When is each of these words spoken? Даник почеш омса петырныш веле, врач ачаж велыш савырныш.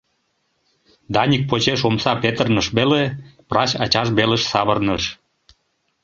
Даник 1.13 1.43
почеш 1.49 1.81
омса 1.87 2.13
петырныш 2.23 2.67
веле, 2.77 3.03
врач 3.49 3.71
ачаж 3.83 4.07
велыш 4.17 4.43
савырныш. 4.51 5.03